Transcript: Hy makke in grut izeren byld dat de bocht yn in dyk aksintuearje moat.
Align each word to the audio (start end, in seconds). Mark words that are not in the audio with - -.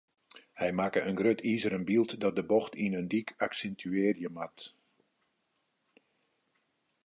Hy 0.59 0.69
makke 0.79 1.01
in 1.09 1.19
grut 1.19 1.41
izeren 1.53 1.85
byld 1.89 2.11
dat 2.23 2.35
de 2.37 2.45
bocht 2.51 2.73
yn 2.85 2.97
in 2.99 3.09
dyk 3.13 3.29
aksintuearje 3.45 4.29
moat. 4.35 4.59